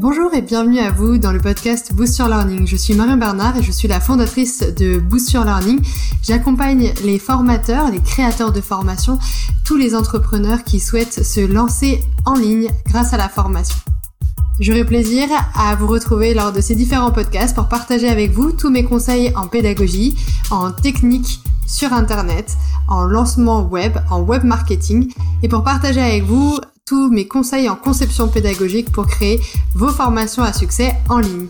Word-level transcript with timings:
Bonjour 0.00 0.32
et 0.32 0.40
bienvenue 0.40 0.78
à 0.78 0.90
vous 0.90 1.18
dans 1.18 1.30
le 1.30 1.40
podcast 1.40 1.92
Boost 1.92 2.16
Your 2.16 2.28
Learning. 2.28 2.66
Je 2.66 2.74
suis 2.74 2.94
Marion 2.94 3.18
Bernard 3.18 3.58
et 3.58 3.62
je 3.62 3.70
suis 3.70 3.86
la 3.86 4.00
fondatrice 4.00 4.60
de 4.60 4.98
Boost 4.98 5.30
Your 5.32 5.44
Learning. 5.44 5.78
J'accompagne 6.22 6.94
les 7.04 7.18
formateurs, 7.18 7.90
les 7.90 8.00
créateurs 8.00 8.50
de 8.50 8.62
formation, 8.62 9.18
tous 9.62 9.76
les 9.76 9.94
entrepreneurs 9.94 10.64
qui 10.64 10.80
souhaitent 10.80 11.22
se 11.22 11.40
lancer 11.40 12.02
en 12.24 12.32
ligne 12.32 12.68
grâce 12.86 13.12
à 13.12 13.18
la 13.18 13.28
formation. 13.28 13.76
J'aurai 14.58 14.86
plaisir 14.86 15.28
à 15.54 15.76
vous 15.76 15.86
retrouver 15.86 16.32
lors 16.32 16.52
de 16.52 16.62
ces 16.62 16.74
différents 16.74 17.12
podcasts 17.12 17.54
pour 17.54 17.68
partager 17.68 18.08
avec 18.08 18.30
vous 18.30 18.52
tous 18.52 18.70
mes 18.70 18.84
conseils 18.84 19.34
en 19.36 19.48
pédagogie, 19.48 20.16
en 20.50 20.72
technique 20.72 21.42
sur 21.66 21.92
Internet, 21.92 22.56
en 22.88 23.04
lancement 23.04 23.64
web, 23.64 23.98
en 24.10 24.22
web 24.22 24.44
marketing 24.44 25.12
et 25.42 25.48
pour 25.48 25.62
partager 25.62 26.00
avec 26.00 26.24
vous 26.24 26.58
tous 26.90 27.08
mes 27.08 27.28
conseils 27.28 27.68
en 27.68 27.76
conception 27.76 28.26
pédagogique 28.26 28.90
pour 28.90 29.06
créer 29.06 29.38
vos 29.76 29.90
formations 29.90 30.42
à 30.42 30.52
succès 30.52 30.92
en 31.08 31.20
ligne. 31.20 31.46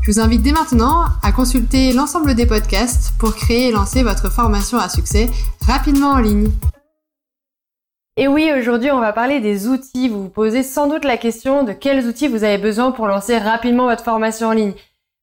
Je 0.00 0.10
vous 0.10 0.18
invite 0.18 0.40
dès 0.40 0.52
maintenant 0.52 1.04
à 1.22 1.30
consulter 1.30 1.92
l'ensemble 1.92 2.34
des 2.34 2.46
podcasts 2.46 3.12
pour 3.18 3.34
créer 3.34 3.68
et 3.68 3.70
lancer 3.70 4.02
votre 4.02 4.32
formation 4.32 4.78
à 4.78 4.88
succès 4.88 5.28
rapidement 5.66 6.12
en 6.12 6.20
ligne. 6.20 6.48
Et 8.16 8.28
oui, 8.28 8.50
aujourd'hui, 8.58 8.90
on 8.90 9.00
va 9.00 9.12
parler 9.12 9.40
des 9.40 9.68
outils. 9.68 10.08
Vous 10.08 10.22
vous 10.22 10.30
posez 10.30 10.62
sans 10.62 10.88
doute 10.88 11.04
la 11.04 11.18
question 11.18 11.64
de 11.64 11.72
quels 11.72 12.06
outils 12.06 12.26
vous 12.26 12.42
avez 12.42 12.56
besoin 12.56 12.90
pour 12.90 13.08
lancer 13.08 13.36
rapidement 13.36 13.88
votre 13.88 14.04
formation 14.04 14.48
en 14.48 14.52
ligne. 14.52 14.72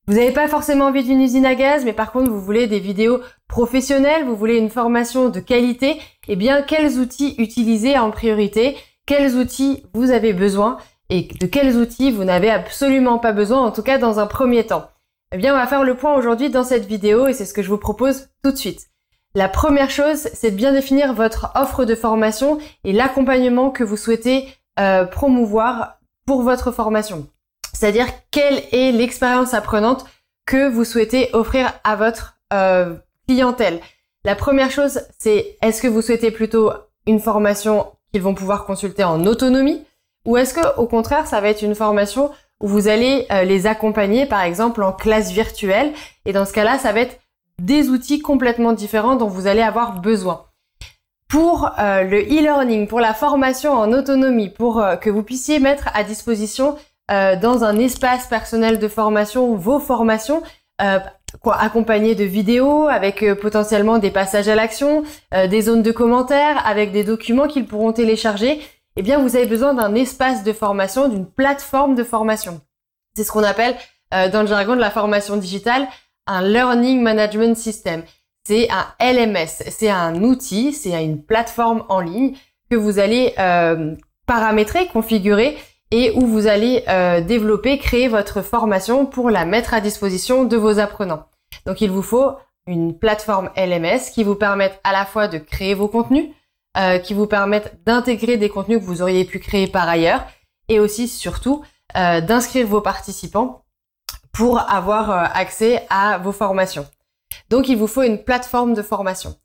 Vous 0.07 0.13
n'avez 0.13 0.31
pas 0.31 0.47
forcément 0.47 0.85
envie 0.85 1.03
d'une 1.03 1.21
usine 1.21 1.47
à 1.47 1.55
gaz, 1.55 1.85
mais 1.85 1.93
par 1.93 2.11
contre, 2.11 2.29
vous 2.29 2.39
voulez 2.39 2.67
des 2.67 2.79
vidéos 2.79 3.19
professionnelles, 3.47 4.25
vous 4.25 4.35
voulez 4.35 4.57
une 4.57 4.69
formation 4.69 5.29
de 5.29 5.39
qualité. 5.39 5.99
Eh 6.27 6.35
bien, 6.35 6.61
quels 6.61 6.99
outils 6.99 7.33
utiliser 7.39 7.97
en 7.97 8.11
priorité? 8.11 8.77
Quels 9.05 9.35
outils 9.35 9.85
vous 9.93 10.11
avez 10.11 10.33
besoin 10.33 10.77
et 11.09 11.27
de 11.39 11.45
quels 11.45 11.75
outils 11.77 12.11
vous 12.11 12.23
n'avez 12.23 12.49
absolument 12.49 13.19
pas 13.19 13.31
besoin, 13.31 13.61
en 13.61 13.71
tout 13.71 13.83
cas 13.83 13.97
dans 13.97 14.19
un 14.19 14.27
premier 14.27 14.65
temps. 14.65 14.89
Eh 15.31 15.37
bien, 15.37 15.53
on 15.53 15.57
va 15.57 15.67
faire 15.67 15.83
le 15.83 15.95
point 15.95 16.15
aujourd'hui 16.15 16.49
dans 16.49 16.63
cette 16.63 16.85
vidéo 16.85 17.27
et 17.27 17.33
c'est 17.33 17.45
ce 17.45 17.53
que 17.53 17.61
je 17.61 17.69
vous 17.69 17.77
propose 17.77 18.29
tout 18.43 18.51
de 18.51 18.57
suite. 18.57 18.87
La 19.35 19.49
première 19.49 19.89
chose, 19.89 20.29
c'est 20.33 20.51
de 20.51 20.55
bien 20.55 20.71
définir 20.71 21.13
votre 21.13 21.51
offre 21.55 21.83
de 21.83 21.93
formation 21.93 22.57
et 22.83 22.93
l'accompagnement 22.93 23.69
que 23.69 23.83
vous 23.83 23.97
souhaitez 23.97 24.47
euh, 24.79 25.05
promouvoir 25.05 25.97
pour 26.25 26.41
votre 26.41 26.71
formation. 26.71 27.27
C'est-à-dire 27.73 28.07
quelle 28.31 28.63
est 28.71 28.93
l'expérience 28.93 29.53
apprenante 29.53 30.05
que 30.45 30.69
vous 30.69 30.85
souhaitez 30.85 31.29
offrir 31.33 31.73
à 31.83 31.97
votre 31.97 32.37
euh, 32.53 32.95
clientèle? 33.27 33.81
La 34.23 34.35
première 34.35 34.71
chose, 34.71 35.01
c'est 35.19 35.57
est-ce 35.61 35.81
que 35.81 35.87
vous 35.87 36.01
souhaitez 36.01 36.31
plutôt 36.31 36.71
une 37.05 37.19
formation 37.19 37.87
vont 38.21 38.33
pouvoir 38.33 38.65
consulter 38.65 39.03
en 39.03 39.25
autonomie 39.25 39.83
Ou 40.25 40.37
est-ce 40.37 40.53
que 40.53 40.77
au 40.77 40.87
contraire, 40.87 41.27
ça 41.27 41.41
va 41.41 41.49
être 41.49 41.61
une 41.61 41.75
formation 41.75 42.31
où 42.61 42.67
vous 42.67 42.87
allez 42.87 43.25
euh, 43.31 43.43
les 43.43 43.67
accompagner, 43.67 44.25
par 44.25 44.41
exemple, 44.41 44.83
en 44.83 44.91
classe 44.91 45.31
virtuelle 45.31 45.93
Et 46.25 46.33
dans 46.33 46.45
ce 46.45 46.53
cas-là, 46.53 46.79
ça 46.79 46.91
va 46.91 47.01
être 47.01 47.19
des 47.59 47.89
outils 47.89 48.19
complètement 48.19 48.73
différents 48.73 49.15
dont 49.15 49.27
vous 49.27 49.47
allez 49.47 49.61
avoir 49.61 49.99
besoin. 49.99 50.45
Pour 51.27 51.71
euh, 51.79 52.03
le 52.03 52.21
e-learning, 52.21 52.87
pour 52.87 52.99
la 52.99 53.13
formation 53.13 53.73
en 53.73 53.91
autonomie, 53.91 54.49
pour 54.49 54.79
euh, 54.79 54.95
que 54.95 55.09
vous 55.09 55.23
puissiez 55.23 55.59
mettre 55.59 55.89
à 55.93 56.03
disposition 56.03 56.75
dans 57.07 57.63
un 57.63 57.77
espace 57.77 58.25
personnel 58.25 58.79
de 58.79 58.87
formation 58.87 59.55
vos 59.55 59.77
formations, 59.77 60.41
quoi, 61.41 61.57
accompagné 61.57 62.15
de 62.15 62.23
vidéos 62.23 62.87
avec 62.87 63.23
euh, 63.23 63.35
potentiellement 63.35 63.97
des 63.97 64.11
passages 64.11 64.47
à 64.47 64.55
l'action, 64.55 65.03
euh, 65.33 65.47
des 65.47 65.61
zones 65.61 65.83
de 65.83 65.91
commentaires, 65.91 66.65
avec 66.65 66.91
des 66.91 67.03
documents 67.03 67.47
qu'ils 67.47 67.65
pourront 67.65 67.93
télécharger, 67.93 68.59
eh 68.95 69.01
bien 69.01 69.19
vous 69.19 69.35
avez 69.35 69.45
besoin 69.45 69.73
d'un 69.73 69.95
espace 69.95 70.43
de 70.43 70.53
formation, 70.53 71.09
d'une 71.09 71.25
plateforme 71.25 71.95
de 71.95 72.03
formation. 72.03 72.61
C'est 73.15 73.23
ce 73.23 73.31
qu'on 73.31 73.43
appelle 73.43 73.75
euh, 74.13 74.29
dans 74.29 74.41
le 74.41 74.47
jargon 74.47 74.75
de 74.75 74.81
la 74.81 74.91
formation 74.91 75.37
digitale 75.37 75.87
un 76.27 76.41
Learning 76.41 77.01
Management 77.01 77.55
System. 77.55 78.03
C'est 78.47 78.67
un 78.71 78.87
LMS, 78.99 79.63
c'est 79.69 79.89
un 79.89 80.23
outil, 80.23 80.73
c'est 80.73 81.03
une 81.03 81.23
plateforme 81.23 81.83
en 81.89 81.99
ligne 81.99 82.35
que 82.69 82.75
vous 82.75 82.99
allez 82.99 83.33
paramétrer, 84.27 84.87
configurer 84.87 85.57
et 85.91 86.11
où 86.15 86.25
vous 86.25 86.47
allez 86.47 86.83
euh, 86.87 87.21
développer, 87.21 87.77
créer 87.77 88.07
votre 88.07 88.41
formation 88.41 89.05
pour 89.05 89.29
la 89.29 89.45
mettre 89.45 89.73
à 89.73 89.81
disposition 89.81 90.43
de 90.43 90.57
vos 90.57 90.79
apprenants. 90.79 91.25
Donc 91.65 91.81
il 91.81 91.91
vous 91.91 92.01
faut 92.01 92.33
une 92.67 92.97
plateforme 92.97 93.51
LMS 93.55 94.11
qui 94.13 94.23
vous 94.23 94.35
permette 94.35 94.79
à 94.83 94.91
la 94.91 95.05
fois 95.05 95.27
de 95.27 95.37
créer 95.37 95.75
vos 95.75 95.87
contenus, 95.87 96.29
euh, 96.77 96.97
qui 96.97 97.13
vous 97.13 97.27
permette 97.27 97.79
d'intégrer 97.85 98.37
des 98.37 98.49
contenus 98.49 98.79
que 98.79 98.85
vous 98.85 99.01
auriez 99.01 99.25
pu 99.25 99.39
créer 99.39 99.67
par 99.67 99.87
ailleurs, 99.87 100.25
et 100.67 100.79
aussi 100.79 101.07
surtout 101.07 101.63
euh, 101.95 102.21
d'inscrire 102.21 102.65
vos 102.65 102.81
participants 102.81 103.63
pour 104.33 104.59
avoir 104.59 105.11
accès 105.37 105.85
à 105.89 106.17
vos 106.17 106.31
formations. 106.31 106.87
Donc 107.49 107.69
il 107.69 107.77
vous 107.77 107.87
faut 107.87 108.01
une 108.01 108.21
plateforme 108.23 108.73
de 108.73 108.81
formation. 108.81 109.35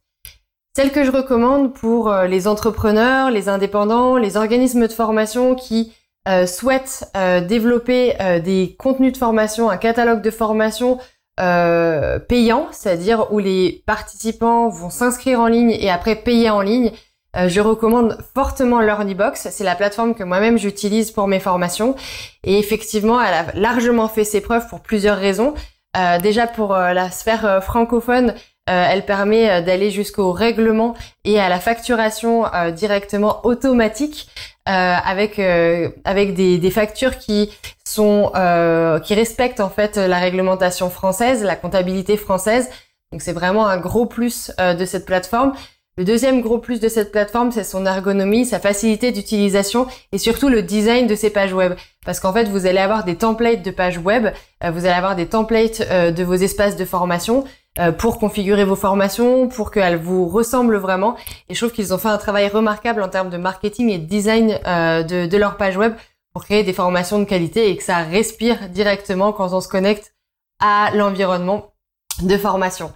Celle 0.74 0.90
que 0.90 1.04
je 1.04 1.12
recommande 1.12 1.74
pour 1.74 2.12
les 2.12 2.48
entrepreneurs, 2.48 3.30
les 3.30 3.48
indépendants, 3.48 4.16
les 4.16 4.36
organismes 4.36 4.88
de 4.88 4.92
formation 4.92 5.54
qui 5.54 5.92
euh, 6.28 6.44
souhaite 6.44 7.10
euh, 7.16 7.40
développer 7.40 8.14
euh, 8.20 8.40
des 8.40 8.76
contenus 8.78 9.14
de 9.14 9.16
formation, 9.16 9.70
un 9.70 9.78
catalogue 9.78 10.20
de 10.20 10.30
formation 10.30 10.98
payant, 12.28 12.66
c'est-à-dire 12.70 13.32
où 13.32 13.38
les 13.38 13.82
participants 13.86 14.68
vont 14.68 14.90
s'inscrire 14.90 15.40
en 15.40 15.46
ligne 15.46 15.70
et 15.70 15.90
après 15.90 16.14
payer 16.14 16.50
en 16.50 16.60
ligne, 16.60 16.92
je 17.34 17.62
recommande 17.62 18.18
fortement 18.34 18.82
LearnyBox. 18.82 19.48
C'est 19.50 19.64
la 19.64 19.74
plateforme 19.74 20.14
que 20.14 20.22
moi-même 20.22 20.58
j'utilise 20.58 21.10
pour 21.12 21.28
mes 21.28 21.40
formations. 21.40 21.96
Et 22.44 22.58
effectivement, 22.58 23.22
elle 23.22 23.32
a 23.32 23.46
largement 23.54 24.06
fait 24.06 24.24
ses 24.24 24.42
preuves 24.42 24.68
pour 24.68 24.80
plusieurs 24.80 25.16
raisons. 25.16 25.54
déjà 26.22 26.46
pour 26.46 26.74
la 26.74 27.10
sphère 27.10 27.64
francophone, 27.64 28.34
elle 28.72 29.04
permet 29.04 29.62
d'aller 29.62 29.90
jusqu'au 29.90 30.32
règlement 30.32 30.94
et 31.24 31.40
à 31.40 31.48
la 31.48 31.58
facturation 31.58 32.44
directement 32.72 33.44
automatique. 33.44 34.28
Euh, 34.68 34.72
avec 34.72 35.38
euh, 35.38 35.88
avec 36.04 36.34
des, 36.34 36.58
des, 36.58 36.70
factures 36.70 37.16
qui 37.16 37.50
sont 37.82 38.30
euh, 38.36 39.00
qui 39.00 39.14
respectent 39.14 39.58
en 39.60 39.70
fait 39.70 39.96
la 39.96 40.18
réglementation 40.18 40.90
française, 40.90 41.42
la 41.42 41.56
comptabilité 41.56 42.18
française. 42.18 42.68
Donc 43.10 43.22
c'est 43.22 43.32
vraiment 43.32 43.66
un 43.66 43.78
gros 43.78 44.04
plus 44.06 44.52
de 44.58 44.84
cette 44.84 45.06
plateforme. 45.06 45.54
Le 45.96 46.04
deuxième 46.04 46.40
gros 46.40 46.58
plus 46.58 46.78
de 46.78 46.88
cette 46.88 47.10
plateforme, 47.10 47.50
c'est 47.50 47.64
son 47.64 47.84
ergonomie, 47.84 48.44
sa 48.44 48.60
facilité 48.60 49.12
d'utilisation 49.12 49.86
et 50.12 50.18
surtout 50.18 50.48
le 50.48 50.62
design 50.62 51.06
de 51.06 51.14
ses 51.14 51.30
pages 51.30 51.52
web. 51.52 51.74
Parce 52.04 52.20
qu'en 52.20 52.32
fait, 52.32 52.44
vous 52.44 52.66
allez 52.66 52.78
avoir 52.78 53.04
des 53.04 53.16
templates 53.16 53.62
de 53.62 53.70
pages 53.70 53.98
web, 53.98 54.28
vous 54.62 54.84
allez 54.84 54.94
avoir 54.94 55.16
des 55.16 55.26
templates 55.26 55.80
de 55.80 56.22
vos 56.22 56.34
espaces 56.34 56.76
de 56.76 56.84
formation, 56.84 57.44
euh, 57.44 57.59
pour 57.98 58.18
configurer 58.18 58.64
vos 58.64 58.76
formations, 58.76 59.48
pour 59.48 59.70
qu'elles 59.70 59.96
vous 59.96 60.28
ressemblent 60.28 60.76
vraiment. 60.76 61.16
Et 61.48 61.54
je 61.54 61.60
trouve 61.60 61.72
qu'ils 61.72 61.94
ont 61.94 61.98
fait 61.98 62.08
un 62.08 62.18
travail 62.18 62.48
remarquable 62.48 63.02
en 63.02 63.08
termes 63.08 63.30
de 63.30 63.36
marketing 63.36 63.90
et 63.90 63.98
de 63.98 64.06
design 64.06 64.58
euh, 64.66 65.02
de, 65.02 65.26
de, 65.26 65.36
leur 65.36 65.56
page 65.56 65.76
web 65.76 65.94
pour 66.32 66.44
créer 66.44 66.64
des 66.64 66.72
formations 66.72 67.18
de 67.20 67.24
qualité 67.24 67.70
et 67.70 67.76
que 67.76 67.82
ça 67.82 67.98
respire 67.98 68.68
directement 68.68 69.32
quand 69.32 69.52
on 69.52 69.60
se 69.60 69.68
connecte 69.68 70.14
à 70.58 70.90
l'environnement 70.94 71.72
de 72.22 72.36
formation. 72.36 72.92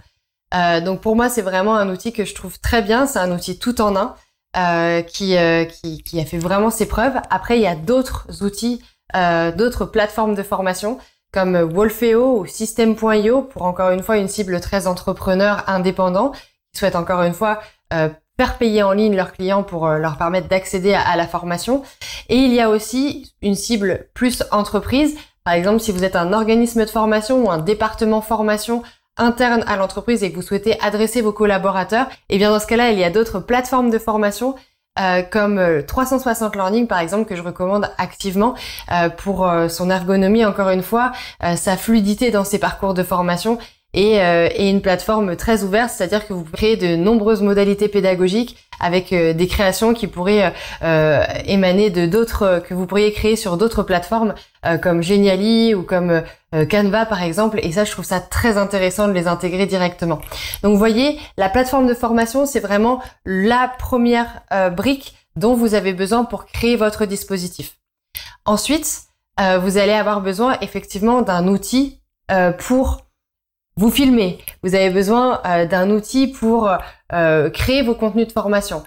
Euh, 0.53 0.81
donc 0.81 1.01
pour 1.01 1.15
moi, 1.15 1.29
c'est 1.29 1.41
vraiment 1.41 1.75
un 1.75 1.89
outil 1.89 2.11
que 2.11 2.25
je 2.25 2.35
trouve 2.35 2.59
très 2.59 2.81
bien. 2.81 3.07
C'est 3.07 3.19
un 3.19 3.31
outil 3.31 3.57
tout 3.57 3.79
en 3.81 3.95
un 3.95 4.15
euh, 4.57 5.01
qui, 5.01 5.35
qui, 5.81 6.03
qui, 6.03 6.19
a 6.19 6.25
fait 6.25 6.37
vraiment 6.37 6.69
ses 6.69 6.87
preuves. 6.87 7.15
Après, 7.29 7.57
il 7.57 7.61
y 7.61 7.67
a 7.67 7.75
d'autres 7.75 8.43
outils, 8.43 8.83
d'autres 9.13 9.85
plateformes 9.85 10.35
de 10.35 10.43
formation 10.43 10.99
comme 11.35 11.57
Wolfeo 11.57 12.39
ou 12.39 12.45
System.io 12.45 13.41
pour 13.41 13.63
encore 13.63 13.91
une 13.91 14.01
fois 14.01 14.17
une 14.17 14.29
cible 14.29 14.61
très 14.61 14.87
entrepreneur 14.87 15.65
indépendant 15.67 16.31
qui 16.31 16.79
souhaite 16.79 16.95
encore 16.95 17.23
une 17.23 17.33
fois 17.33 17.59
euh, 17.93 18.07
faire 18.37 18.57
payer 18.57 18.83
en 18.83 18.93
ligne 18.93 19.17
leurs 19.17 19.33
clients 19.33 19.61
pour 19.61 19.85
euh, 19.85 19.97
leur 19.97 20.17
permettre 20.17 20.47
d'accéder 20.47 20.93
à, 20.93 21.17
la 21.17 21.27
formation. 21.27 21.83
Et 22.29 22.37
il 22.37 22.53
y 22.53 22.61
a 22.61 22.69
aussi 22.69 23.33
une 23.41 23.55
cible 23.55 24.07
plus 24.13 24.43
entreprise. 24.51 25.17
Par 25.43 25.53
exemple, 25.53 25.81
si 25.81 25.91
vous 25.91 26.05
êtes 26.05 26.15
un 26.15 26.31
organisme 26.31 26.85
de 26.85 26.89
formation 26.89 27.45
ou 27.45 27.51
un 27.51 27.57
département 27.57 28.21
formation 28.21 28.81
interne 29.17 29.65
à 29.67 29.75
l'entreprise 29.75 30.23
et 30.23 30.31
que 30.31 30.37
vous 30.37 30.41
souhaitez 30.41 30.79
adresser 30.79 31.21
vos 31.21 31.33
collaborateurs, 31.33 32.07
et 32.29 32.35
eh 32.35 32.37
bien 32.37 32.49
dans 32.49 32.59
ce 32.59 32.67
cas-là, 32.67 32.91
il 32.91 32.99
y 32.99 33.03
a 33.03 33.09
d'autres 33.09 33.41
plateformes 33.41 33.89
de 33.89 33.99
formation 33.99 34.55
euh, 34.97 35.23
comme 35.23 35.59
360 35.85 36.55
euh, 36.55 36.57
Learning 36.57 36.87
par 36.87 36.99
exemple 36.99 37.27
que 37.27 37.35
je 37.35 37.41
recommande 37.41 37.91
activement 37.97 38.55
euh, 38.93 39.09
pour 39.09 39.45
son 39.67 39.89
ergonomie 39.89 40.45
encore 40.45 40.69
une 40.69 40.83
fois, 40.83 41.11
sa 41.55 41.75
fluidité 41.77 42.31
dans 42.31 42.43
ses 42.43 42.59
parcours 42.59 42.93
de 42.93 43.03
formation 43.03 43.57
et, 43.95 44.17
et 44.17 44.69
une 44.69 44.81
plateforme 44.81 45.35
très 45.35 45.63
ouverte, 45.63 45.89
c'est-à-dire 45.89 46.27
que 46.27 46.33
vous 46.33 46.43
créez 46.43 46.75
de 46.75 46.95
nombreuses 46.95 47.41
modalités 47.41 47.87
pédagogiques 47.87 48.57
avec 48.79 49.11
des 49.11 49.47
créations 49.47 49.93
qui 49.93 50.07
pourraient 50.07 50.53
émaner 51.45 51.89
de 51.89 52.05
d'autres 52.05 52.61
que 52.67 52.73
vous 52.73 52.85
pourriez 52.85 53.13
créer 53.13 53.37
sur 53.37 53.55
d'autres 53.57 53.83
plateformes 53.83 54.35
comme 54.81 55.01
Geniali 55.01 55.73
ou 55.73 55.83
comme 55.83 56.23
Canva 56.69 57.05
par 57.05 57.23
exemple 57.23 57.59
et 57.63 57.71
ça 57.71 57.85
je 57.85 57.91
trouve 57.91 58.03
ça 58.03 58.19
très 58.19 58.57
intéressant 58.57 59.07
de 59.07 59.13
les 59.13 59.27
intégrer 59.27 59.65
directement. 59.65 60.19
Donc 60.61 60.73
vous 60.73 60.77
voyez, 60.77 61.17
la 61.37 61.47
plateforme 61.47 61.87
de 61.87 61.93
formation 61.93 62.45
c'est 62.45 62.59
vraiment 62.59 63.01
la 63.25 63.71
première 63.79 64.41
brique 64.75 65.15
dont 65.35 65.55
vous 65.55 65.73
avez 65.73 65.93
besoin 65.93 66.25
pour 66.25 66.45
créer 66.45 66.75
votre 66.75 67.05
dispositif. 67.05 67.77
Ensuite, 68.45 69.03
euh, 69.39 69.57
vous 69.57 69.77
allez 69.77 69.93
avoir 69.93 70.21
besoin 70.21 70.57
effectivement 70.61 71.21
d'un 71.21 71.47
outil 71.47 71.99
euh, 72.31 72.51
pour 72.51 73.04
vous 73.77 73.91
filmer. 73.91 74.39
Vous 74.63 74.75
avez 74.75 74.89
besoin 74.89 75.41
euh, 75.45 75.65
d'un 75.65 75.89
outil 75.89 76.27
pour 76.27 76.69
créer 77.53 77.83
vos 77.83 77.95
contenus 77.95 78.27
de 78.27 78.31
formation. 78.31 78.83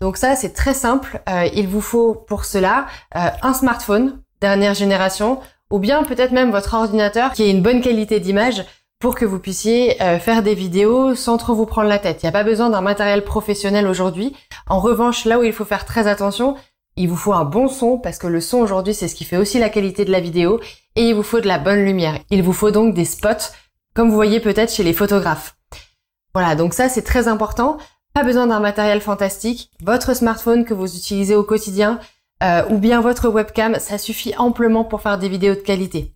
Donc 0.00 0.16
ça, 0.16 0.36
c'est 0.36 0.52
très 0.52 0.74
simple. 0.74 1.20
il 1.54 1.68
vous 1.68 1.80
faut 1.80 2.14
pour 2.14 2.44
cela 2.44 2.86
un 3.12 3.52
smartphone 3.52 4.20
dernière 4.40 4.74
génération 4.74 5.38
ou 5.70 5.78
bien 5.78 6.02
peut-être 6.02 6.32
même 6.32 6.50
votre 6.50 6.74
ordinateur 6.74 7.32
qui 7.32 7.42
ait 7.42 7.50
une 7.50 7.62
bonne 7.62 7.82
qualité 7.82 8.18
d'image 8.18 8.64
pour 9.00 9.14
que 9.14 9.24
vous 9.24 9.38
puissiez 9.38 9.96
faire 10.20 10.42
des 10.42 10.54
vidéos 10.54 11.14
sans 11.14 11.36
trop 11.36 11.54
vous 11.54 11.66
prendre 11.66 11.88
la 11.88 11.98
tête. 11.98 12.22
Il 12.22 12.26
n'y 12.26 12.30
a 12.30 12.32
pas 12.32 12.42
besoin 12.42 12.70
d'un 12.70 12.80
matériel 12.80 13.22
professionnel 13.22 13.86
aujourd'hui. 13.86 14.34
En 14.66 14.80
revanche, 14.80 15.24
là 15.24 15.38
où 15.38 15.44
il 15.44 15.52
faut 15.52 15.66
faire 15.66 15.84
très 15.84 16.06
attention, 16.06 16.56
il 16.98 17.08
vous 17.08 17.16
faut 17.16 17.32
un 17.32 17.44
bon 17.44 17.68
son 17.68 17.96
parce 17.96 18.18
que 18.18 18.26
le 18.26 18.40
son 18.40 18.58
aujourd'hui 18.58 18.92
c'est 18.92 19.08
ce 19.08 19.14
qui 19.14 19.24
fait 19.24 19.36
aussi 19.36 19.58
la 19.58 19.68
qualité 19.68 20.04
de 20.04 20.10
la 20.10 20.20
vidéo 20.20 20.60
et 20.96 21.08
il 21.08 21.14
vous 21.14 21.22
faut 21.22 21.40
de 21.40 21.46
la 21.46 21.58
bonne 21.58 21.84
lumière. 21.84 22.18
Il 22.30 22.42
vous 22.42 22.52
faut 22.52 22.72
donc 22.72 22.92
des 22.92 23.04
spots 23.04 23.52
comme 23.98 24.10
vous 24.10 24.14
voyez 24.14 24.38
peut-être 24.38 24.72
chez 24.72 24.84
les 24.84 24.92
photographes. 24.92 25.56
Voilà, 26.32 26.54
donc 26.54 26.72
ça 26.72 26.88
c'est 26.88 27.02
très 27.02 27.26
important. 27.26 27.78
Pas 28.14 28.22
besoin 28.22 28.46
d'un 28.46 28.60
matériel 28.60 29.00
fantastique. 29.00 29.72
Votre 29.82 30.14
smartphone 30.14 30.64
que 30.64 30.72
vous 30.72 30.96
utilisez 30.96 31.34
au 31.34 31.42
quotidien 31.42 31.98
euh, 32.44 32.62
ou 32.70 32.78
bien 32.78 33.00
votre 33.00 33.28
webcam, 33.28 33.74
ça 33.80 33.98
suffit 33.98 34.36
amplement 34.38 34.84
pour 34.84 35.00
faire 35.00 35.18
des 35.18 35.28
vidéos 35.28 35.56
de 35.56 35.60
qualité. 35.60 36.14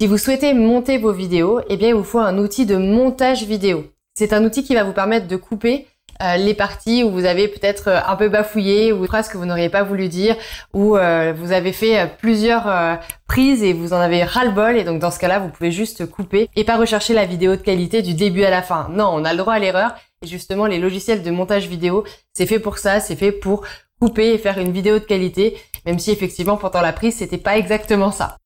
Si 0.00 0.08
vous 0.08 0.18
souhaitez 0.18 0.52
monter 0.52 0.98
vos 0.98 1.12
vidéos, 1.12 1.60
eh 1.68 1.76
bien 1.76 1.90
il 1.90 1.94
vous 1.94 2.02
faut 2.02 2.18
un 2.18 2.38
outil 2.38 2.66
de 2.66 2.76
montage 2.76 3.44
vidéo. 3.44 3.84
C'est 4.14 4.32
un 4.32 4.44
outil 4.44 4.64
qui 4.64 4.74
va 4.74 4.82
vous 4.82 4.92
permettre 4.92 5.28
de 5.28 5.36
couper 5.36 5.86
euh, 6.20 6.36
les 6.36 6.54
parties 6.54 7.02
où 7.02 7.10
vous 7.10 7.24
avez 7.24 7.48
peut-être 7.48 7.88
euh, 7.88 8.00
un 8.06 8.16
peu 8.16 8.28
bafouillé 8.28 8.92
ou 8.92 9.06
phrases 9.06 9.28
que 9.28 9.38
vous 9.38 9.46
n'auriez 9.46 9.68
pas 9.68 9.82
voulu 9.82 10.08
dire 10.08 10.36
ou 10.74 10.96
euh, 10.96 11.32
vous 11.36 11.52
avez 11.52 11.72
fait 11.72 12.10
plusieurs 12.18 12.98
prises 13.26 13.62
et 13.62 13.72
vous 13.72 13.92
en 13.92 13.96
avez 13.96 14.22
ras-le-bol 14.22 14.76
et 14.76 14.84
donc 14.84 15.00
dans 15.00 15.10
ce 15.10 15.18
cas-là 15.18 15.38
vous 15.38 15.48
pouvez 15.48 15.70
juste 15.70 16.06
couper 16.06 16.48
et 16.54 16.64
pas 16.64 16.76
rechercher 16.76 17.14
la 17.14 17.24
vidéo 17.24 17.56
de 17.56 17.62
qualité 17.62 18.02
du 18.02 18.14
début 18.14 18.44
à 18.44 18.50
la 18.50 18.62
fin. 18.62 18.88
Non, 18.90 19.10
on 19.12 19.24
a 19.24 19.32
le 19.32 19.38
droit 19.38 19.54
à 19.54 19.58
l'erreur 19.58 19.94
et 20.22 20.26
justement 20.26 20.66
les 20.66 20.78
logiciels 20.78 21.22
de 21.22 21.30
montage 21.30 21.66
vidéo 21.66 22.04
c'est 22.34 22.46
fait 22.46 22.60
pour 22.60 22.78
ça, 22.78 23.00
c'est 23.00 23.16
fait 23.16 23.32
pour 23.32 23.64
couper 24.00 24.34
et 24.34 24.38
faire 24.38 24.58
une 24.58 24.72
vidéo 24.72 24.98
de 24.98 25.04
qualité 25.04 25.56
même 25.86 25.98
si 25.98 26.10
effectivement 26.10 26.56
pendant 26.56 26.82
la 26.82 26.92
prise 26.92 27.16
c'était 27.16 27.38
pas 27.38 27.56
exactement 27.56 28.12
ça. 28.12 28.36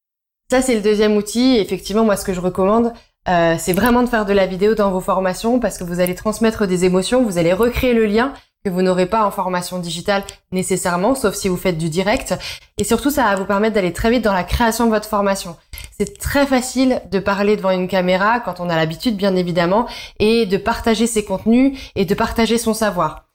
Ça 0.51 0.63
c'est 0.63 0.77
le 0.77 0.83
deuxième 0.83 1.17
outil. 1.17 1.57
Effectivement 1.59 2.05
moi 2.05 2.17
ce 2.17 2.25
que 2.25 2.33
je 2.33 2.41
recommande 2.41 2.93
euh, 3.29 3.57
c'est 3.59 3.73
vraiment 3.73 4.03
de 4.03 4.09
faire 4.09 4.25
de 4.25 4.33
la 4.33 4.47
vidéo 4.47 4.75
dans 4.75 4.91
vos 4.91 5.01
formations 5.01 5.59
parce 5.59 5.79
que 5.79 5.85
vous 5.85 6.01
allez 6.01 6.15
transmettre 6.15 6.67
des 6.67 6.85
émotions, 6.85 7.23
vous 7.23 7.39
allez 7.39 7.53
recréer 7.53 7.93
le 7.93 8.07
lien 8.07 8.33
que 8.65 8.71
vous 8.71 8.83
n'aurez 8.83 9.07
pas 9.07 9.25
en 9.25 9.31
formation 9.31 9.79
digitale 9.79 10.25
nécessairement, 10.51 11.15
sauf 11.15 11.35
si 11.35 11.49
vous 11.49 11.57
faites 11.57 11.79
du 11.79 11.89
direct. 11.89 12.35
Et 12.79 12.85
surtout, 12.85 13.11
ça 13.11 13.23
va 13.25 13.37
vous 13.37 13.45
permettre 13.45 13.75
d'aller 13.75 13.93
très 13.93 14.11
vite 14.11 14.25
dans 14.25 14.33
la 14.33 14.43
création 14.43 14.87
de 14.87 14.91
votre 14.91 15.09
formation. 15.09 15.57
C'est 15.97 16.19
très 16.19 16.47
facile 16.47 17.01
de 17.11 17.21
parler 17.21 17.57
devant 17.57 17.71
une 17.71 17.87
caméra 17.87 18.41
quand 18.41 18.59
on 18.59 18.69
a 18.69 18.75
l'habitude, 18.75 19.17
bien 19.17 19.37
évidemment, 19.37 19.87
et 20.19 20.47
de 20.47 20.57
partager 20.57 21.07
ses 21.07 21.25
contenus 21.25 21.79
et 21.95 22.05
de 22.05 22.15
partager 22.15 22.59
son 22.59 22.75
savoir. 22.75 23.26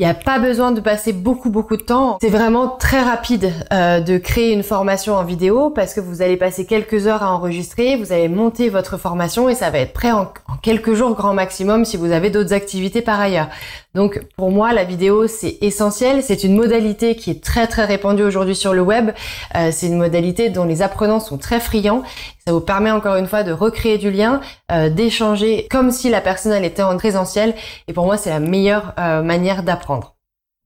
Il 0.00 0.04
n'y 0.04 0.10
a 0.12 0.14
pas 0.14 0.38
besoin 0.38 0.70
de 0.70 0.80
passer 0.80 1.12
beaucoup 1.12 1.50
beaucoup 1.50 1.76
de 1.76 1.82
temps. 1.82 2.18
C'est 2.20 2.28
vraiment 2.28 2.68
très 2.68 3.02
rapide 3.02 3.52
euh, 3.72 3.98
de 3.98 4.16
créer 4.16 4.52
une 4.52 4.62
formation 4.62 5.16
en 5.16 5.24
vidéo 5.24 5.70
parce 5.70 5.92
que 5.92 5.98
vous 5.98 6.22
allez 6.22 6.36
passer 6.36 6.66
quelques 6.66 7.08
heures 7.08 7.24
à 7.24 7.32
enregistrer, 7.32 7.96
vous 7.96 8.12
allez 8.12 8.28
monter 8.28 8.68
votre 8.68 8.96
formation 8.96 9.48
et 9.48 9.56
ça 9.56 9.70
va 9.70 9.80
être 9.80 9.92
prêt 9.92 10.12
en, 10.12 10.32
quelques 10.62 10.94
jours 10.94 11.16
grand 11.16 11.34
maximum 11.34 11.84
si 11.84 11.96
vous 11.96 12.12
avez 12.12 12.30
d'autres 12.30 12.52
activités 12.52 13.02
par 13.02 13.18
ailleurs. 13.18 13.48
Donc 13.96 14.24
pour 14.36 14.52
moi 14.52 14.72
la 14.72 14.84
vidéo 14.84 15.26
c'est 15.26 15.58
essentiel, 15.62 16.22
c'est 16.22 16.44
une 16.44 16.54
modalité 16.54 17.16
qui 17.16 17.32
est 17.32 17.42
très 17.42 17.66
très 17.66 17.84
répandue 17.84 18.22
aujourd'hui 18.22 18.54
sur 18.54 18.74
le 18.74 18.82
web. 18.82 19.10
Euh, 19.56 19.70
c'est 19.72 19.88
une 19.88 19.98
modalité 19.98 20.48
dont 20.48 20.64
les 20.64 20.80
apprenants 20.80 21.18
sont 21.18 21.38
très 21.38 21.58
friands. 21.58 22.04
Ça 22.46 22.54
vous 22.54 22.60
permet 22.60 22.90
encore 22.90 23.16
une 23.16 23.26
fois 23.26 23.42
de 23.42 23.52
recréer 23.52 23.98
du 23.98 24.10
lien, 24.10 24.40
euh, 24.72 24.88
d'échanger 24.88 25.66
comme 25.70 25.90
si 25.90 26.08
la 26.08 26.20
personne 26.22 26.52
elle 26.52 26.64
était 26.64 26.82
en 26.82 26.96
présentiel. 26.96 27.54
Et 27.88 27.92
pour 27.92 28.06
moi, 28.06 28.16
c'est 28.16 28.30
la 28.30 28.40
meilleure 28.40 28.94
euh, 28.98 29.20
manière 29.20 29.62
d'apprendre. 29.62 29.87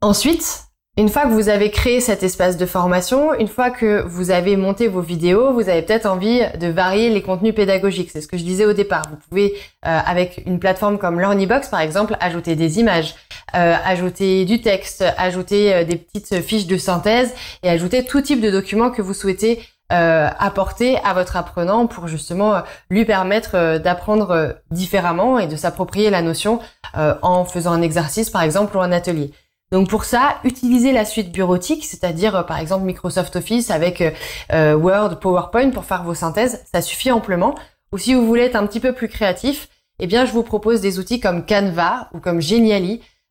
Ensuite, 0.00 0.72
une 0.98 1.08
fois 1.08 1.22
que 1.22 1.30
vous 1.30 1.48
avez 1.48 1.70
créé 1.70 2.00
cet 2.00 2.22
espace 2.22 2.58
de 2.58 2.66
formation, 2.66 3.32
une 3.32 3.48
fois 3.48 3.70
que 3.70 4.02
vous 4.02 4.30
avez 4.30 4.56
monté 4.56 4.88
vos 4.88 5.00
vidéos, 5.00 5.54
vous 5.54 5.70
avez 5.70 5.80
peut-être 5.80 6.04
envie 6.04 6.42
de 6.60 6.66
varier 6.66 7.08
les 7.08 7.22
contenus 7.22 7.54
pédagogiques. 7.54 8.10
C'est 8.10 8.20
ce 8.20 8.28
que 8.28 8.36
je 8.36 8.44
disais 8.44 8.66
au 8.66 8.74
départ. 8.74 9.04
Vous 9.08 9.16
pouvez, 9.16 9.54
euh, 9.86 10.00
avec 10.04 10.42
une 10.44 10.58
plateforme 10.58 10.98
comme 10.98 11.19
Learnybox 11.19 11.69
par 11.69 11.80
exemple, 11.80 12.14
ajouter 12.20 12.56
des 12.56 12.78
images, 12.78 13.14
euh, 13.54 13.74
ajouter 13.86 14.44
du 14.44 14.60
texte, 14.60 15.02
ajouter 15.16 15.72
euh, 15.72 15.84
des 15.84 15.96
petites 15.96 16.42
fiches 16.42 16.66
de 16.66 16.76
synthèse 16.76 17.32
et 17.62 17.70
ajouter 17.70 18.04
tout 18.04 18.20
type 18.20 18.42
de 18.42 18.50
documents 18.50 18.90
que 18.90 19.00
vous 19.00 19.14
souhaitez 19.14 19.62
apporter 19.92 20.98
à 21.04 21.12
votre 21.12 21.36
apprenant 21.36 21.86
pour 21.86 22.08
justement 22.08 22.62
lui 22.90 23.04
permettre 23.04 23.78
d'apprendre 23.78 24.56
différemment 24.70 25.38
et 25.38 25.46
de 25.46 25.56
s'approprier 25.56 26.08
la 26.08 26.22
notion 26.22 26.60
en 26.94 27.44
faisant 27.44 27.72
un 27.72 27.82
exercice 27.82 28.30
par 28.30 28.42
exemple 28.42 28.76
ou 28.76 28.80
un 28.80 28.92
atelier. 28.92 29.32
Donc 29.72 29.88
pour 29.88 30.04
ça, 30.04 30.36
utilisez 30.44 30.92
la 30.92 31.06
suite 31.06 31.32
bureautique, 31.32 31.86
c'est-à-dire 31.86 32.36
euh, 32.36 32.42
par 32.42 32.58
exemple 32.58 32.84
Microsoft 32.84 33.34
Office 33.36 33.70
avec 33.70 34.02
euh, 34.02 34.10
euh, 34.52 34.74
Word, 34.74 35.18
PowerPoint 35.18 35.70
pour 35.70 35.86
faire 35.86 36.04
vos 36.04 36.14
synthèses, 36.14 36.62
ça 36.70 36.82
suffit 36.82 37.10
amplement. 37.10 37.54
Ou 37.90 37.98
si 37.98 38.12
vous 38.12 38.26
voulez 38.26 38.42
être 38.42 38.56
un 38.56 38.66
petit 38.66 38.80
peu 38.80 38.92
plus 38.92 39.08
créatif, 39.08 39.70
eh 39.98 40.06
bien 40.06 40.26
je 40.26 40.32
vous 40.32 40.42
propose 40.42 40.82
des 40.82 40.98
outils 40.98 41.20
comme 41.20 41.46
Canva 41.46 42.10
ou 42.12 42.20
comme 42.20 42.42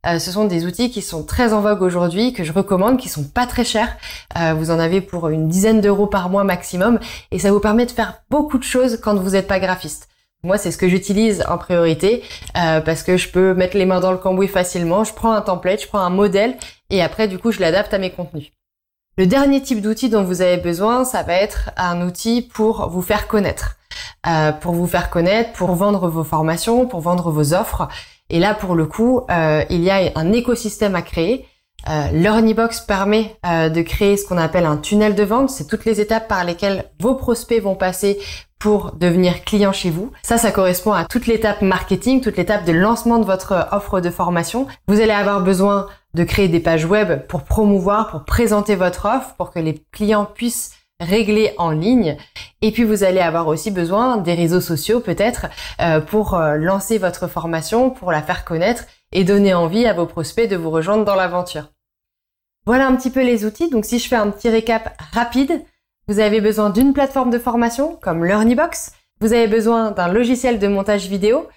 Genially. 0.04 0.20
ce 0.20 0.32
sont 0.32 0.46
des 0.46 0.66
outils 0.66 0.92
qui 0.92 1.02
sont 1.02 1.24
très 1.24 1.54
en 1.54 1.62
vogue 1.62 1.82
aujourd'hui, 1.82 2.34
que 2.34 2.44
je 2.44 2.52
recommande, 2.52 2.98
qui 2.98 3.10
sont 3.10 3.24
pas 3.24 3.48
très 3.48 3.64
chers. 3.64 3.98
vous 4.56 4.72
en 4.72 4.80
avez 4.80 5.02
pour 5.02 5.30
une 5.30 5.48
dizaine 5.48 5.82
d'euros 5.82 6.08
par 6.08 6.30
mois 6.30 6.44
maximum, 6.44 7.00
et 7.32 7.40
ça 7.40 7.52
vous 7.52 7.60
permet 7.60 7.86
de 7.86 7.92
faire 7.92 8.22
beaucoup 8.30 8.58
de 8.58 8.64
choses 8.64 9.00
quand 9.02 9.16
vous 9.16 9.32
n'êtes 9.32 9.48
pas 9.48 9.60
graphiste. 9.60 10.08
Moi, 10.44 10.58
c'est 10.58 10.72
ce 10.72 10.78
que 10.78 10.88
j'utilise 10.88 11.44
en 11.48 11.60
priorité 11.60 12.24
euh, 12.58 12.82
parce 12.82 13.04
que 13.04 13.16
je 13.16 13.30
peux 13.30 13.54
mettre 13.54 13.78
les 13.78 13.86
mains 13.86 14.00
dans 14.00 14.12
le 14.12 14.18
cambouis 14.18 14.48
facilement. 14.48 15.04
Je 15.04 15.14
prends 15.14 15.34
un 15.34 15.42
template, 15.42 15.84
je 15.84 15.88
prends 15.88 16.00
un 16.00 16.10
modèle 16.10 16.58
et 16.90 17.04
après, 17.04 17.28
du 17.28 17.38
coup, 17.38 17.52
je 17.52 17.60
l'adapte 17.60 17.94
à 17.94 18.00
mes 18.00 18.10
contenus. 18.10 18.52
Le 19.18 19.28
dernier 19.28 19.62
type 19.62 19.82
d'outil 19.82 20.10
dont 20.10 20.24
vous 20.24 20.42
avez 20.42 20.58
besoin, 20.58 21.06
ça 21.06 21.22
va 21.22 21.34
être 21.34 21.70
un 21.78 22.02
outil 22.02 22.42
pour 22.42 22.90
vous 22.90 23.04
faire 23.04 23.28
connaître. 23.28 23.78
Euh, 24.26 24.52
pour 24.52 24.74
vous 24.74 24.88
faire 24.88 25.12
connaître, 25.12 25.54
pour 25.54 25.76
vendre 25.76 26.08
vos 26.08 26.24
formations, 26.24 26.88
pour 26.88 27.02
vendre 27.02 27.30
vos 27.30 27.54
offres. 27.54 27.88
Et 28.32 28.40
là, 28.40 28.56
pour 28.56 28.76
le 28.76 28.88
coup, 28.88 29.22
euh, 29.30 29.64
il 29.70 29.82
y 29.82 29.92
a 29.92 30.12
un 30.16 30.34
écosystème 30.34 30.96
à 30.96 31.04
créer. 31.04 31.46
Euh, 31.90 32.08
permet 32.88 33.36
de 33.44 33.82
créer 33.82 34.16
ce 34.16 34.28
qu'on 34.28 34.38
appelle 34.38 34.66
un 34.66 34.78
tunnel 34.78 35.16
de 35.16 35.24
vente. 35.24 35.50
C'est 35.50 35.68
toutes 35.68 35.86
les 35.86 36.00
étapes 36.00 36.28
par 36.28 36.44
lesquelles 36.44 36.86
vos 37.00 37.16
prospects 37.16 37.62
vont 37.62 37.76
passer 37.76 38.20
pour 38.62 38.92
devenir 38.92 39.44
client 39.44 39.74
chez 39.74 39.90
vous. 39.90 40.12
Ça, 40.22 40.38
ça 40.38 40.52
correspond 40.52 40.94
à 40.94 41.06
toute 41.06 41.26
l'étape 41.26 41.64
marketing, 41.64 42.22
toute 42.22 42.38
l'étape 42.38 42.64
de 42.64 42.72
lancement 42.72 43.18
de 43.18 43.26
votre 43.26 43.68
offre 43.72 44.00
de 44.00 44.12
formation. 44.12 44.68
Vous 44.88 45.02
allez 45.02 45.12
avoir 45.12 45.42
besoin 45.42 45.88
de 46.14 46.24
créer 46.24 46.48
des 46.48 46.60
pages 46.60 46.86
web 46.86 47.26
pour 47.28 47.44
promouvoir, 47.44 48.12
pour 48.12 48.26
présenter 48.26 48.76
votre 48.76 49.06
offre, 49.06 49.34
pour 49.38 49.52
que 49.52 49.60
les 49.60 49.84
clients 49.92 50.26
puissent 50.26 50.74
régler 51.02 51.54
en 51.58 51.72
ligne. 51.72 52.16
Et 52.62 52.72
puis 52.72 52.84
vous 52.84 53.04
allez 53.04 53.20
avoir 53.20 53.48
aussi 53.48 53.72
besoin 53.72 54.18
des 54.18 54.36
réseaux 54.36 54.62
sociaux 54.62 55.02
peut-être 55.02 55.48
euh, 55.82 56.00
pour 56.00 56.36
euh, 56.36 56.56
lancer 56.56 56.98
votre 56.98 57.28
formation, 57.28 57.90
pour 57.90 58.12
la 58.12 58.22
faire 58.22 58.46
connaître 58.46 58.86
et 59.12 59.24
donner 59.24 59.54
envie 59.54 59.86
à 59.88 59.94
vos 59.94 60.06
prospects 60.06 60.50
de 60.50 60.56
vous 60.56 60.70
rejoindre 60.70 61.04
dans 61.04 61.16
l'aventure. 61.16 61.72
Voilà 62.66 62.88
un 62.88 62.96
petit 62.96 63.10
peu 63.10 63.24
les 63.24 63.44
outils. 63.46 63.70
Donc 63.70 63.84
si 63.84 64.00
je 64.00 64.08
fais 64.08 64.16
un 64.16 64.30
petit 64.30 64.50
récap 64.50 64.96
rapide, 65.12 65.64
vous 66.08 66.20
avez 66.20 66.40
besoin 66.40 66.70
d'une 66.70 66.94
plateforme 66.94 67.32
de 67.32 67.40
formation 67.40 67.98
comme 68.02 68.24
Learnybox. 68.24 68.94
Vous 69.20 69.34
avez 69.34 69.48
besoin 69.48 69.92
d'un 69.92 70.08
logiciel 70.08 70.60
de 70.60 70.68
montage 70.68 71.08
vidéo 71.08 71.48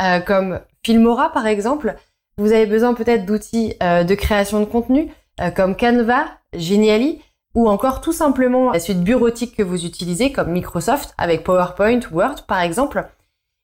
euh, 0.00 0.20
comme 0.20 0.60
Filmora 0.82 1.30
par 1.32 1.46
exemple. 1.46 1.94
Vous 2.38 2.52
avez 2.52 2.66
besoin 2.66 2.94
peut-être 2.94 3.26
d'outils 3.26 3.74
de 3.80 4.14
création 4.16 4.58
de 4.58 4.64
contenu 4.64 5.12
comme 5.54 5.76
Canva, 5.76 6.24
Genially 6.52 7.20
ou 7.54 7.68
encore 7.68 8.00
tout 8.00 8.12
simplement 8.12 8.70
la 8.70 8.80
suite 8.80 9.02
bureautique 9.02 9.56
que 9.56 9.62
vous 9.62 9.84
utilisez 9.84 10.32
comme 10.32 10.50
Microsoft 10.50 11.14
avec 11.18 11.44
PowerPoint, 11.44 12.00
Word 12.12 12.46
par 12.46 12.60
exemple. 12.60 13.06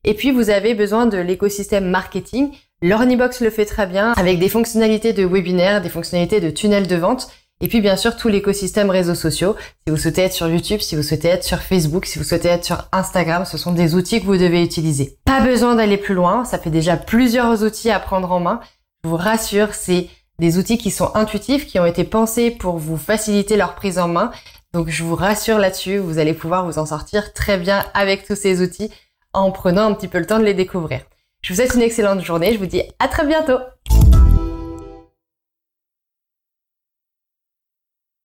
Et 0.05 0.15
puis 0.15 0.31
vous 0.31 0.51
avez 0.51 0.75
besoin 0.75 1.07
de 1.07 1.19
l'écosystème 1.19 1.91
marketing. 1.91 2.53
Learnybox 2.83 3.41
le 3.41 3.51
fait 3.51 3.67
très 3.67 3.87
bien 3.87 4.13
avec 4.13 4.39
des 4.39 4.49
fonctionnalités 4.49 5.13
de 5.13 5.27
webinaire, 5.27 5.83
des 5.83 5.91
fonctionnalités 5.91 6.41
de 6.41 6.51
tunnel 6.51 6.87
de 6.87 6.97
vente 6.97 7.29
et 7.61 7.69
puis 7.69 7.81
bien 7.81 7.97
sûr 7.97 8.17
tout 8.17 8.29
l'écosystème 8.29 8.89
réseaux 8.91 9.15
sociaux. 9.15 9.55
Si 9.87 9.91
vous 9.91 9.99
souhaitez 9.99 10.23
être 10.23 10.33
sur 10.33 10.49
YouTube, 10.49 10.81
si 10.81 10.97
vous 10.97 11.03
souhaitez 11.03 11.29
être 11.29 11.45
sur 11.45 11.59
Facebook, 11.59 12.07
si 12.07 12.19
vous 12.19 12.25
souhaitez 12.25 12.49
être 12.49 12.65
sur 12.65 12.89
Instagram, 12.93 13.45
ce 13.45 13.59
sont 13.59 13.73
des 13.73 13.95
outils 13.95 14.21
que 14.21 14.27
vous 14.27 14.39
devez 14.39 14.63
utiliser. 14.63 15.19
Pas 15.27 15.41
besoin 15.41 15.75
d'aller 15.75 15.99
plus 15.99 16.15
loin, 16.15 16.45
ça 16.45 16.59
fait 16.59 16.71
déjà 16.71 16.97
plusieurs 16.97 17.63
outils 17.63 17.91
à 17.91 18.01
prendre 18.01 18.33
en 18.33 18.41
main. 18.41 18.61
Je 19.05 19.09
vous 19.11 19.17
rassure, 19.17 19.75
c'est 19.75 20.09
des 20.41 20.59
outils 20.59 20.79
qui 20.79 20.91
sont 20.91 21.15
intuitifs, 21.15 21.67
qui 21.67 21.79
ont 21.79 21.87
été 21.87 22.03
pensés 22.03 22.51
pour 22.51 22.79
vous 22.79 22.97
faciliter 22.97 23.57
leur 23.57 23.75
prise 23.75 23.99
en 23.99 24.09
main. 24.09 24.33
Donc 24.73 24.89
je 24.89 25.05
vous 25.05 25.15
rassure 25.15 25.59
là-dessus, 25.59 25.99
vous 25.99 26.19
allez 26.19 26.33
pouvoir 26.33 26.65
vous 26.65 26.79
en 26.79 26.87
sortir 26.87 27.33
très 27.33 27.59
bien 27.59 27.85
avec 27.95 28.27
tous 28.27 28.37
ces 28.37 28.63
outils 28.63 28.91
en 29.33 29.53
prenant 29.53 29.87
un 29.87 29.95
petit 29.95 30.09
peu 30.09 30.19
le 30.19 30.27
temps 30.27 30.39
de 30.39 30.45
les 30.45 30.55
découvrir. 30.55 31.01
Je 31.43 31.53
vous 31.53 31.61
souhaite 31.61 31.75
une 31.75 31.83
excellente 31.83 32.23
journée, 32.23 32.53
je 32.53 32.59
vous 32.59 32.67
dis 32.67 32.83
à 32.99 33.09
très 33.09 33.27
bientôt 33.27 33.59